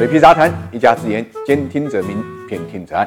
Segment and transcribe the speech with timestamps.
[0.00, 3.06] 水皮杂谈，一家之言，兼听则明，偏听则暗。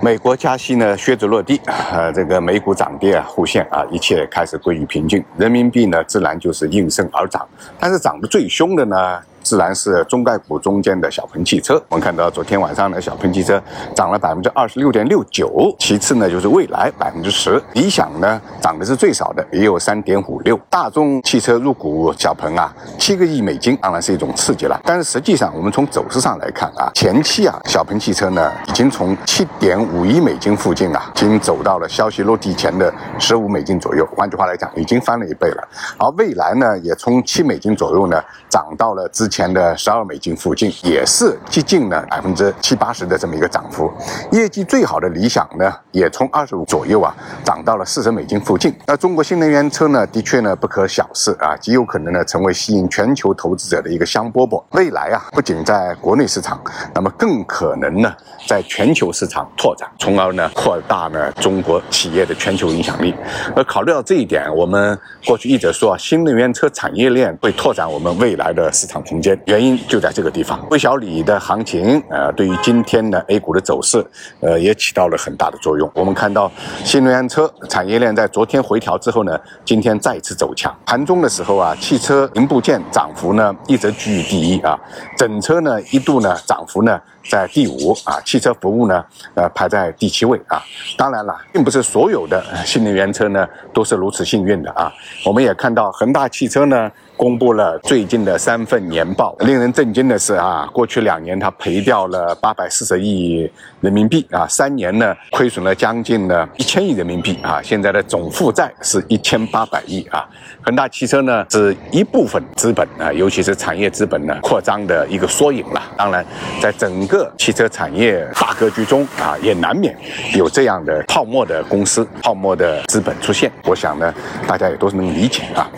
[0.00, 1.60] 美国加息呢，靴子落地，
[1.92, 7.46] 呃，这个美股涨跌啊互现啊，一切开始归于平静，人民币呢自然就是应声而涨，
[7.78, 9.20] 但是涨得最凶的呢。
[9.44, 11.74] 自然是中概股中间的小鹏汽车。
[11.90, 13.62] 我们看到昨天晚上呢，小鹏汽车
[13.94, 15.72] 涨了百分之二十六点六九。
[15.78, 20.58] 其次呢，就是蔚来百分之十，理想呢涨的是最少的，也有三点五六。
[20.70, 24.80] 大众汽车入股小鹏啊，七个亿美金当然是一种刺激了。
[24.82, 34.08] 但是实际上，我们从走势上来看啊，前期啊，小鹏汽车呢已经从七点五亿美金附近啊，已经走到了消息落地前的十五美金左右。
[34.16, 35.68] 换句话来讲，已经翻了一倍了。
[35.98, 38.18] 而蔚来呢，也从七美金左右呢，
[38.48, 39.28] 涨到了之。
[39.34, 43.92] 前的十二美金附近也是接近了百分之七八十的这么一个涨幅，
[44.30, 47.12] 业绩最好的理想呢，也从二十五左右啊
[47.44, 48.72] 涨到了四十美金附近。
[48.86, 54.62] 那中国新能源车呢，的确呢不可小视啊，极有可能呢成为吸引全球投资者的一个香饽饽。
[54.70, 56.60] 未来啊，不仅在国内市场，
[56.94, 58.14] 那么更可能呢
[58.46, 63.14] 在全球市场拓展，从而呢扩大呢中国企业的全球影响力。
[63.54, 69.38] 而考虑到这一点，我们过去一直说，新能源车产业链会拓展我们未来的市场空间。
[69.46, 74.04] 原因就在这个地方，魏小李的行情，呃，对于今天的 A 股的走势，
[74.40, 75.90] 呃，也起到了很大的作用。
[75.94, 76.50] 我们看到
[76.84, 80.74] 新能源车产业链在昨天回调之后呢，今天再次走强。
[80.84, 84.78] 盘中的时候啊，汽车零部件涨幅呢一直居于第一啊，
[85.16, 89.04] 整车呢一度呢涨幅呢在第五啊，汽车服务呢
[89.34, 90.60] 呃排在第七位啊。
[90.98, 94.92] 当然了，并不是所有的新能源车呢都是如此幸运的啊。
[95.24, 96.90] 我们也看到恒大汽车呢。
[97.16, 103.48] 公布了最近的三份年报，令人震惊的是啊，过去两年它赔掉了八百四十亿
[103.80, 110.28] 人民币啊，三年呢亏损了将近呢一千亿人民币啊，现在的总负债是一千八百亿啊。
[110.62, 115.80] 恒大汽车呢是一部分资本啊，尤其是产业资本呢扩张的一个缩影了。
[115.96, 116.24] 当然，
[116.60, 119.96] 在整个汽车产业大格局中啊，也难免
[120.34, 123.52] 有这样的泡沫的公司、泡沫的资本出现。
[123.64, 124.12] 我想呢，
[124.48, 125.70] 大家也都是能理解啊。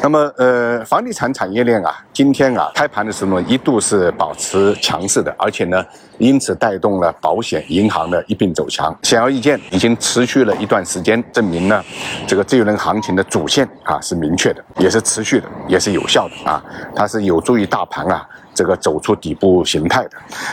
[0.00, 0.83] 那么呃。
[0.84, 5.84] 房地产产业链啊，今天啊开盘的时候呢，一度是保持强势的，而且呢，
[6.18, 8.96] 因此带动了保险、银行的一并走强。
[9.02, 11.82] 显而易见，已经持续了一段时间，证明呢，
[12.26, 16.62] 这个这一轮行情的主线啊是明确的，也是持续的，也是有效的啊，
[16.94, 18.28] 它是有助于大盘啊。
[18.56, 20.10] 这个走出底部形态的，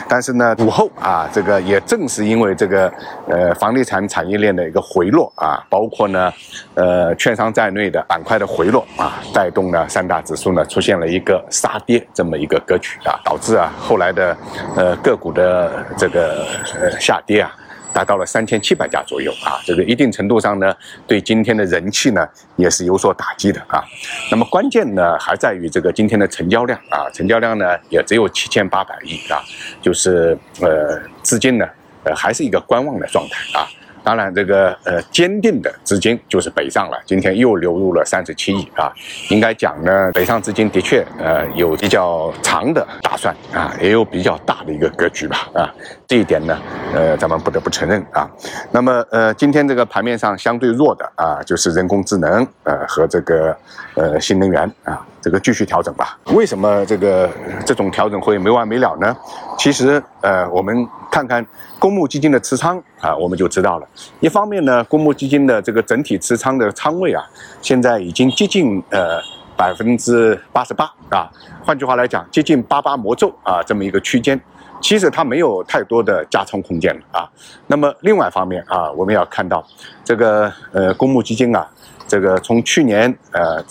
[0.09, 2.91] 但是呢，午后啊，这个也正是因为这个
[3.27, 6.33] 呃房地产产业链的一个回落啊，包括呢
[6.73, 14.37] 呃券商在内的板块的回落啊，带动了三大指数呢出现了一个杀跌这么一个格局啊，导致啊后来的
[14.75, 16.45] 呃个股的这个
[16.79, 17.53] 呃下跌啊。
[17.93, 20.73] 达到了三千七百家左右啊，这个一定程度上呢，
[21.05, 23.83] 对今天的人气呢也是有所打击的啊。
[24.31, 29.43] 那么关键呢还在于这个今天的成交量啊，成交量呢也只有七千八百亿啊，
[29.81, 31.67] 就是呃资金呢
[32.05, 33.67] 呃还是一个观望的状态啊。
[34.03, 38.91] 当然，这个呃坚定的资金就是北上了，今天又流入了三十七亿啊。
[39.29, 45.69] 应该讲呢，北上资金的确呃有比较长的打算啊，也有比较大的一个格局吧啊。
[46.07, 46.57] 这一点呢，
[46.93, 48.29] 呃，咱们不得不承认啊。
[48.71, 53.55] 那么呃，今天这个盘面上相对弱的啊，就是人工智能呃和这个
[53.95, 55.05] 呃新能源啊。
[55.21, 56.17] 这个继续调整吧。
[56.33, 57.29] 为什么这个
[57.65, 59.15] 这种调整会没完没了呢？
[59.57, 61.45] 其实，呃，我们看看
[61.77, 63.87] 公募基金的持仓啊，我们就知道了。
[64.19, 67.23] 一方面呢，公募基金的这个整体持仓的仓位啊，
[67.61, 69.21] 现在已经接近呃
[69.55, 71.29] 百分之八十八啊。
[71.63, 74.39] 换句话来讲，接近八八魔咒啊这么一个区间，
[74.81, 77.29] 其实它没有太多的加仓空间了啊。
[77.67, 79.65] 那么另外一方面啊，我们要看到
[80.03, 81.65] 这个呃公募基金啊。
[82.07, 83.63] 这个从去年呃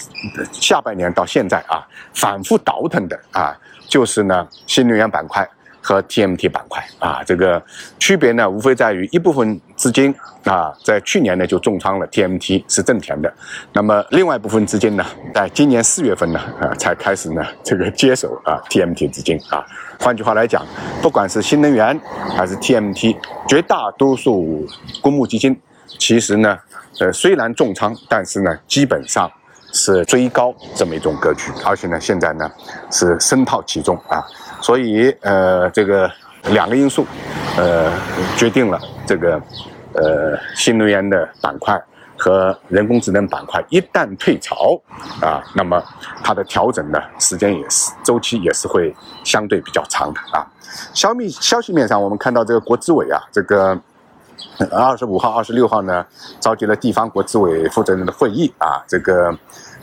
[0.50, 3.54] 下半年到现在啊，反复倒腾的啊，
[3.86, 5.46] 就是呢新能源板块
[5.80, 6.84] 和 TMT 板块。
[6.98, 7.62] 啊，这个
[7.98, 10.14] 区别呢无非在于一部分资金
[10.44, 13.32] 啊在去年呢就重仓了 TMT 是挣钱的，
[13.72, 15.04] 那么另外一部分资金呢
[15.34, 19.38] 在今年四月份呢啊才开始呢这个接手啊 TMT 资金。
[19.48, 19.64] 啊，
[19.98, 20.66] 换句话来讲，
[21.00, 21.98] 不管是新能源
[22.36, 23.16] 还是 TMT，
[23.48, 24.66] 绝大多数
[25.00, 25.58] 公募基金
[25.98, 26.58] 其实呢。
[26.98, 29.30] 呃，虽然重仓，但是呢，基本上
[29.72, 32.50] 是追高这么一种格局，而且呢，现在呢
[32.90, 34.22] 是深套其中啊，
[34.60, 36.10] 所以呃，这个
[36.50, 37.06] 两个因素，
[37.56, 37.92] 呃，
[38.36, 39.40] 决定了这个
[39.94, 41.80] 呃新能源的板块
[42.16, 44.80] 和人工智能板块一旦退潮
[45.20, 45.82] 啊，那么
[46.22, 50.46] 它的调整呢时间也是周期也是会相对比较长的啊。
[50.94, 53.78] 消密消息面上，我们看到这个国资委啊，这个。
[54.70, 56.04] 二十五号、二十六号呢，
[56.38, 59.34] 召集了地方国资委负责人的会议啊，这个，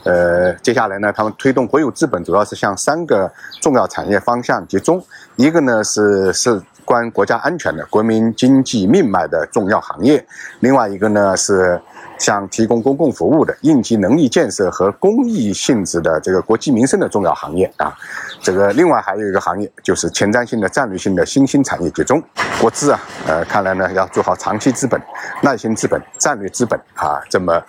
[0.08, 3.32] 呃，接下来呢，他们推动国有资本主要是向三个
[3.62, 5.04] 重要产业方向集中，
[5.36, 10.26] 一个呢是是关国家安全的、国民经济命脉的重要行业，
[10.60, 11.80] 另外一个呢是。
[12.20, 17.94] 像提供公共服务的应急能力建设和公益性质的这个国计民生的重要行业啊，
[18.42, 22.20] 这个另外还有一个行业就是前瞻性的战略性的新兴产业集中。
[22.60, 25.00] 国资啊，呃，看来呢要做好长期资本、
[25.44, 27.62] 耐心资本、战略资本啊这么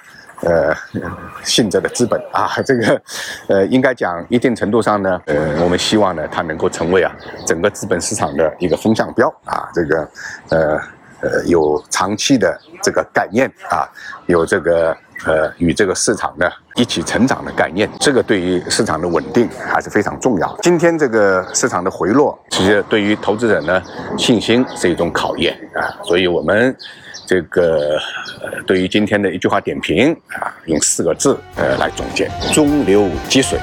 [0.43, 0.75] 呃
[1.43, 3.02] 性质的资本啊，这个
[3.49, 7.12] 呃应该讲一定程度上呢，呃，我们希望呢它能够成为啊
[7.46, 10.08] 整个资本市场的一个风向标啊，这个
[10.50, 10.81] 呃。
[11.20, 13.82] 呃，有长期的这个概念啊，
[14.26, 14.96] 有这个
[15.26, 20.56] 呃与这个市场呢一起成长的概念，这个对于市场的稳定还是非常重要。
[20.62, 23.82] 今天这个市场的回落，其实对于投资者呢
[24.17, 26.73] 信心是一种考验啊，所以我们
[27.29, 28.01] 这个
[28.41, 33.59] 呃对于今天的一句话点评啊，用四个字呃来总结：中流击水。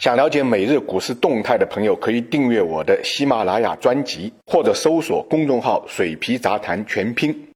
[0.00, 7.32] 想了解每日股市动态的朋友，可以订阅我的喜马拉雅专辑，或者搜索公众号“水皮杂谈全拼”。